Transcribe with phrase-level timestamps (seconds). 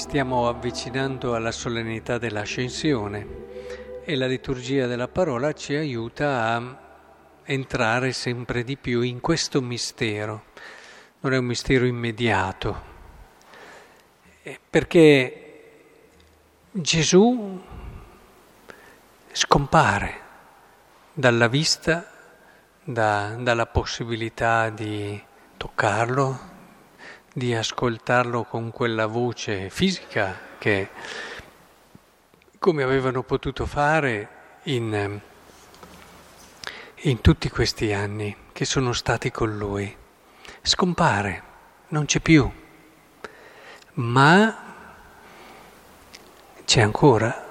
[0.00, 3.26] stiamo avvicinando alla solennità dell'ascensione
[4.02, 6.78] e la liturgia della parola ci aiuta a
[7.44, 10.44] entrare sempre di più in questo mistero.
[11.20, 12.82] Non è un mistero immediato,
[14.42, 15.64] eh, perché
[16.70, 17.60] Gesù
[19.32, 20.20] scompare
[21.12, 22.10] dalla vista,
[22.82, 25.22] da, dalla possibilità di
[25.58, 26.49] toccarlo,
[27.32, 30.88] di ascoltarlo con quella voce fisica che,
[32.58, 34.28] come avevano potuto fare
[34.64, 35.20] in,
[36.94, 39.96] in tutti questi anni che sono stati con lui.
[40.62, 41.42] Scompare,
[41.88, 42.50] non c'è più,
[43.94, 44.74] ma
[46.64, 47.48] c'è ancora.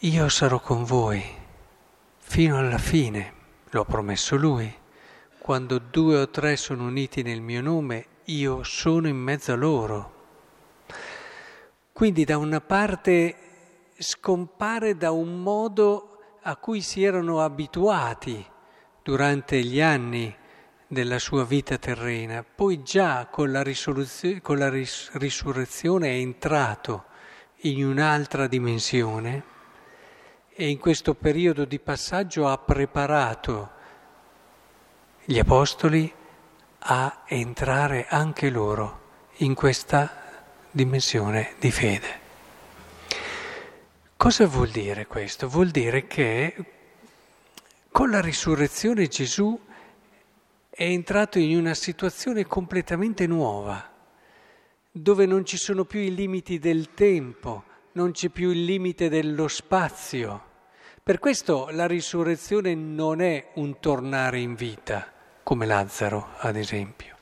[0.00, 1.24] Io sarò con voi
[2.18, 3.32] fino alla fine,
[3.70, 4.84] lo ha promesso lui
[5.46, 10.14] quando due o tre sono uniti nel mio nome, io sono in mezzo a loro.
[11.92, 13.36] Quindi da una parte
[13.96, 18.44] scompare da un modo a cui si erano abituati
[19.04, 20.34] durante gli anni
[20.88, 23.62] della sua vita terrena, poi già con la,
[24.42, 27.04] con la ris- risurrezione è entrato
[27.58, 29.44] in un'altra dimensione
[30.52, 33.74] e in questo periodo di passaggio ha preparato
[35.28, 36.12] gli apostoli
[36.78, 39.00] a entrare anche loro
[39.38, 42.20] in questa dimensione di fede.
[44.16, 45.48] Cosa vuol dire questo?
[45.48, 46.54] Vuol dire che
[47.90, 49.58] con la risurrezione Gesù
[50.70, 53.84] è entrato in una situazione completamente nuova,
[54.92, 59.48] dove non ci sono più i limiti del tempo, non c'è più il limite dello
[59.48, 60.44] spazio.
[61.02, 65.14] Per questo la risurrezione non è un tornare in vita,
[65.46, 67.16] come Lazzaro ad esempio,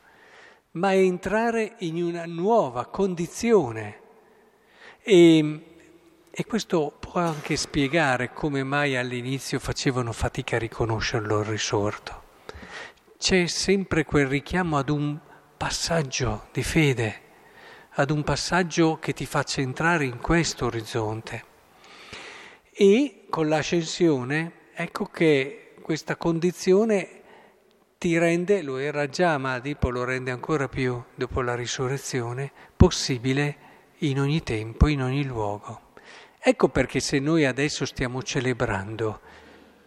[0.72, 4.00] ma è entrare in una nuova condizione.
[5.02, 5.60] E,
[6.30, 12.22] e questo può anche spiegare come mai all'inizio facevano fatica a riconoscerlo il risorto.
[13.18, 15.20] C'è sempre quel richiamo ad un
[15.58, 17.20] passaggio di fede,
[17.90, 21.44] ad un passaggio che ti faccia entrare in questo orizzonte.
[22.72, 27.20] E con l'ascensione, ecco che questa condizione
[28.04, 33.56] ti rende, lo era già, ma tipo lo rende ancora più dopo la risurrezione, possibile
[34.00, 35.92] in ogni tempo, in ogni luogo.
[36.38, 39.20] Ecco perché se noi adesso stiamo celebrando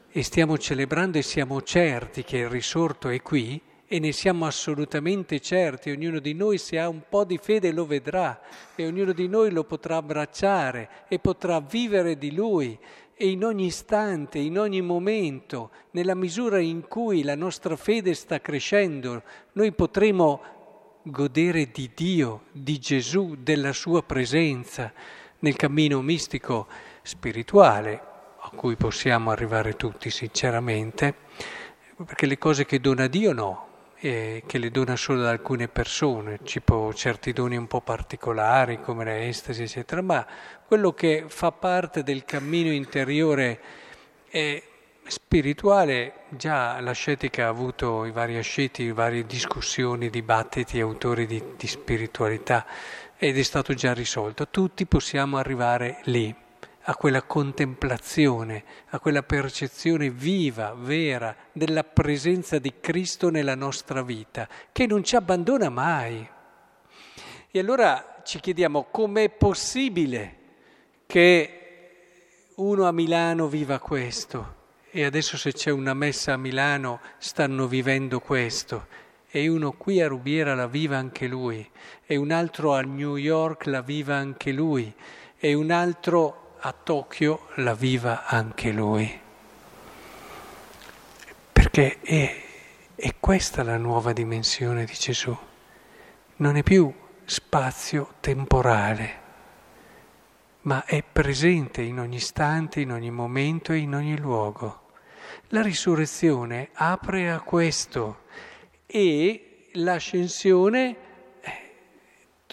[0.10, 5.40] e stiamo celebrando e siamo certi che il risorto è qui e ne siamo assolutamente
[5.40, 8.42] certi, ognuno di noi se ha un po' di fede lo vedrà
[8.74, 12.80] e ognuno di noi lo potrà abbracciare e potrà vivere di lui
[13.20, 18.40] e in ogni istante, in ogni momento, nella misura in cui la nostra fede sta
[18.40, 19.24] crescendo,
[19.54, 24.94] noi potremo godere di Dio, di Gesù, della sua presenza
[25.40, 26.68] nel cammino mistico
[27.02, 28.02] spirituale,
[28.40, 31.16] a cui possiamo arrivare tutti sinceramente,
[31.96, 33.67] perché le cose che dona Dio no,
[34.00, 39.04] eh, che le dona solo ad alcune persone, tipo certi doni un po' particolari come
[39.04, 40.26] l'estasi, eccetera, ma
[40.68, 43.60] quello che fa parte del cammino interiore
[44.30, 44.64] e
[45.08, 52.66] spirituale, già l'ascetica ha avuto i vari asceti, varie discussioni, dibattiti, autori di, di spiritualità
[53.18, 54.48] ed è stato già risolto.
[54.50, 56.36] Tutti possiamo arrivare lì
[56.90, 64.48] a quella contemplazione, a quella percezione viva, vera della presenza di Cristo nella nostra vita,
[64.72, 66.28] che non ci abbandona mai.
[67.52, 70.36] E allora ci chiediamo com'è possibile
[71.06, 74.56] che uno a Milano viva questo?
[74.90, 78.88] E adesso se c'è una messa a Milano stanno vivendo questo.
[79.30, 81.70] E uno qui a Rubiera la viva anche lui.
[82.06, 84.94] E un altro a New York la viva anche lui.
[85.38, 89.20] E un altro a Tokyo la viva anche lui.
[91.52, 92.44] Perché è,
[92.96, 95.36] è questa la nuova dimensione di Gesù.
[96.38, 96.94] Non è più
[97.26, 99.22] spazio temporale,
[100.62, 104.86] ma è presente in ogni istante, in ogni momento e in ogni luogo.
[105.50, 108.26] La risurrezione apre a questo
[108.86, 111.07] e l'ascensione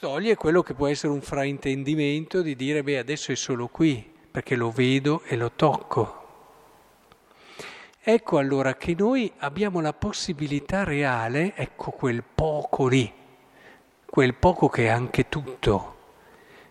[0.04, 4.54] toglie quello che può essere un fraintendimento di dire beh adesso è solo qui perché
[4.54, 6.26] lo vedo e lo tocco.
[8.02, 13.10] Ecco allora che noi abbiamo la possibilità reale, ecco quel poco lì,
[14.04, 15.96] quel poco che è anche tutto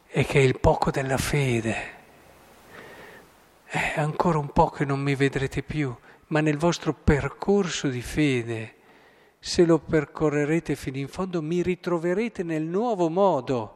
[0.09, 1.75] e che è il poco della fede.
[3.65, 5.91] È ancora un po' che non mi vedrete più,
[6.27, 8.75] ma nel vostro percorso di fede
[9.45, 13.75] se lo percorrerete fino in fondo, mi ritroverete nel nuovo modo,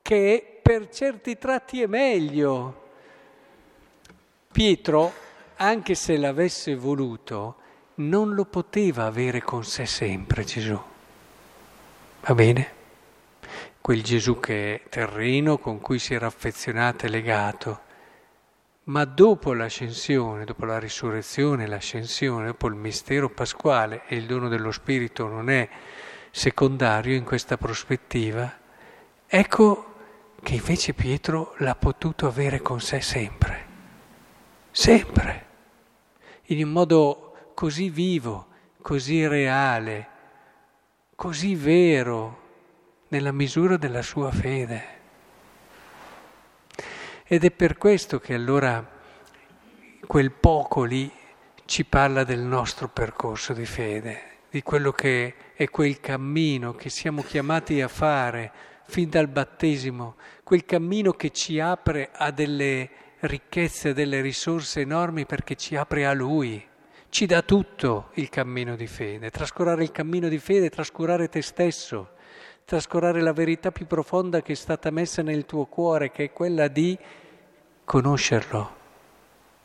[0.00, 2.80] che per certi tratti è meglio.
[4.50, 5.12] Pietro,
[5.56, 7.56] anche se l'avesse voluto,
[7.96, 10.80] non lo poteva avere con sé sempre Gesù.
[12.22, 12.72] Va bene?
[13.78, 17.80] Quel Gesù che è terreno, con cui si era affezionato e legato,
[18.84, 24.72] ma dopo l'ascensione, dopo la risurrezione, l'ascensione, dopo il mistero pasquale e il dono dello
[24.72, 25.68] Spirito non è
[26.30, 28.52] secondario in questa prospettiva,
[29.26, 29.94] ecco
[30.42, 33.66] che invece Pietro l'ha potuto avere con sé sempre,
[34.72, 35.46] sempre,
[36.46, 38.48] in un modo così vivo,
[38.80, 40.08] così reale,
[41.14, 42.40] così vero,
[43.08, 45.01] nella misura della sua fede.
[47.32, 48.86] Ed è per questo che allora
[50.06, 51.10] quel poco lì
[51.64, 57.22] ci parla del nostro percorso di fede, di quello che è quel cammino che siamo
[57.22, 58.52] chiamati a fare
[58.84, 62.90] fin dal battesimo, quel cammino che ci apre a delle
[63.20, 66.62] ricchezze, delle risorse enormi perché ci apre a Lui,
[67.08, 69.30] ci dà tutto il cammino di fede.
[69.30, 72.10] Trascurare il cammino di fede è trascurare te stesso,
[72.64, 76.68] trascurare la verità più profonda che è stata messa nel tuo cuore, che è quella
[76.68, 76.98] di
[77.84, 78.76] conoscerlo,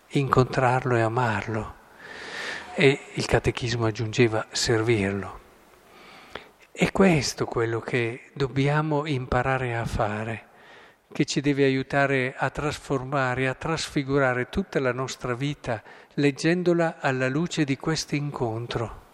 [0.09, 1.75] incontrarlo e amarlo.
[2.75, 5.39] E il catechismo aggiungeva servirlo.
[6.71, 10.45] È questo quello che dobbiamo imparare a fare,
[11.11, 15.81] che ci deve aiutare a trasformare, a trasfigurare tutta la nostra vita
[16.13, 19.05] leggendola alla luce di questo incontro.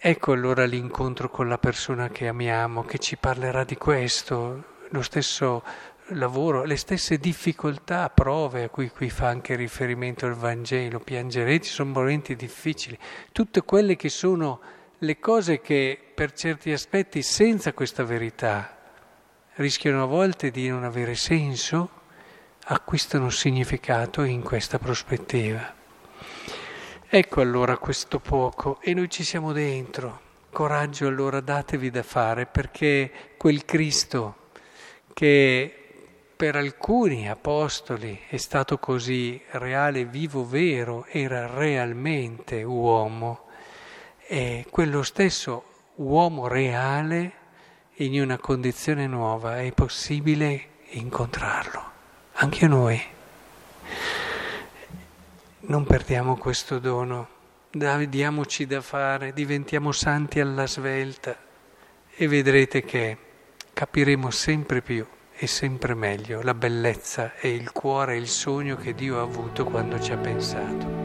[0.00, 5.64] Ecco allora l'incontro con la persona che amiamo, che ci parlerà di questo, lo stesso
[6.10, 11.90] lavoro, le stesse difficoltà, prove a cui qui fa anche riferimento il Vangelo, piangerete, sono
[11.90, 12.96] momenti difficili,
[13.32, 14.60] tutte quelle che sono
[14.98, 18.78] le cose che per certi aspetti senza questa verità
[19.54, 21.90] rischiano a volte di non avere senso,
[22.66, 25.77] acquistano significato in questa prospettiva.
[27.10, 30.20] Ecco allora questo poco e noi ci siamo dentro.
[30.52, 34.50] Coraggio allora datevi da fare perché quel Cristo
[35.14, 35.74] che
[36.36, 43.46] per alcuni apostoli è stato così reale, vivo, vero, era realmente uomo.
[44.26, 45.64] E quello stesso
[45.94, 47.32] uomo reale
[47.94, 51.82] in una condizione nuova è possibile incontrarlo,
[52.34, 53.16] anche noi.
[55.68, 57.28] Non perdiamo questo dono,
[57.70, 61.36] diamoci da fare, diventiamo santi alla svelta
[62.08, 63.18] e vedrete che
[63.74, 68.94] capiremo sempre più e sempre meglio la bellezza e il cuore e il sogno che
[68.94, 70.97] Dio ha avuto quando ci ha pensato.